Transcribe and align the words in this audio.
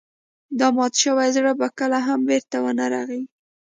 دا 0.59 0.67
مات 0.75 0.93
شوی 1.03 1.27
زړه 1.35 1.51
به 1.59 1.67
کله 1.79 1.97
هم 2.07 2.19
بېرته 2.29 2.57
ونه 2.63 2.85
رغيږي. 2.93 3.27